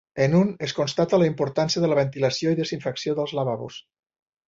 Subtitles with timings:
[0.23, 3.83] En un es constata la importància de la ventilació i desinfecció dels lavabos.